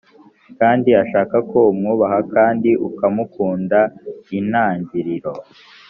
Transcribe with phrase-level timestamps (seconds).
[0.59, 3.79] kandi ashaka ko umwubaha kandi ukamukunda
[4.37, 5.33] intangiriro